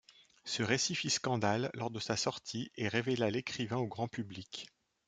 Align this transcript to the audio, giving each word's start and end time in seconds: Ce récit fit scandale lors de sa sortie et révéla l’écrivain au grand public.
Ce 0.45 0.63
récit 0.63 0.95
fit 0.95 1.11
scandale 1.11 1.69
lors 1.75 1.91
de 1.91 1.99
sa 1.99 2.17
sortie 2.17 2.71
et 2.75 2.87
révéla 2.87 3.29
l’écrivain 3.29 3.77
au 3.77 3.85
grand 3.85 4.07
public. 4.07 4.65